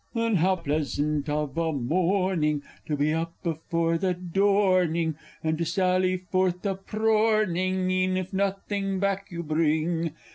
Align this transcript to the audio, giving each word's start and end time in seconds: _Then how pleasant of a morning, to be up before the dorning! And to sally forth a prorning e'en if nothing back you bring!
_Then 0.15 0.37
how 0.37 0.55
pleasant 0.55 1.29
of 1.29 1.55
a 1.59 1.71
morning, 1.71 2.63
to 2.87 2.97
be 2.97 3.13
up 3.13 3.35
before 3.43 3.99
the 3.99 4.15
dorning! 4.15 5.13
And 5.43 5.59
to 5.59 5.63
sally 5.63 6.17
forth 6.17 6.65
a 6.65 6.73
prorning 6.75 7.87
e'en 7.91 8.17
if 8.17 8.33
nothing 8.33 8.97
back 8.99 9.29
you 9.29 9.43
bring! 9.43 10.15